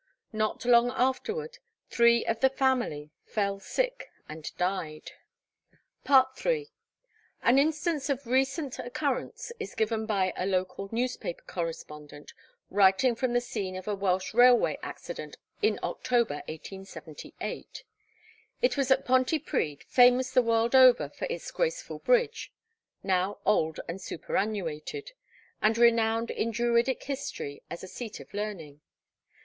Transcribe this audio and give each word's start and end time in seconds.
Not 0.33 0.65
long 0.65 0.89
afterward 0.89 1.59
three 1.91 2.25
of 2.25 2.39
the 2.39 2.49
family 2.49 3.11
fell 3.23 3.59
sick 3.59 4.09
and 4.27 4.49
died. 4.57 5.11
III. 6.09 6.71
An 7.43 7.59
instance 7.59 8.09
of 8.09 8.25
recent 8.25 8.79
occurrence 8.79 9.51
is 9.59 9.75
given 9.75 10.07
by 10.07 10.33
a 10.35 10.47
local 10.47 10.89
newspaper 10.91 11.43
correspondent 11.45 12.33
writing 12.71 13.13
from 13.13 13.33
the 13.33 13.41
scene 13.41 13.75
of 13.75 13.87
a 13.87 13.93
Welsh 13.93 14.33
railway 14.33 14.79
accident 14.81 15.37
in 15.61 15.79
October, 15.83 16.41
1878. 16.47 17.83
It 18.63 18.75
was 18.75 18.89
at 18.89 19.05
Pontypridd, 19.05 19.83
famous 19.83 20.31
the 20.31 20.41
world 20.41 20.73
over 20.75 21.09
for 21.09 21.27
its 21.29 21.51
graceful 21.51 21.99
bridge, 21.99 22.51
(now 23.03 23.37
old 23.45 23.79
and 23.87 24.01
superannuated,) 24.01 25.11
and 25.61 25.77
renowned 25.77 26.31
in 26.31 26.49
Druidic 26.49 27.03
story 27.15 27.61
as 27.69 27.83
a 27.83 27.87
seat 27.87 28.19
of 28.19 28.33
learning. 28.33 28.81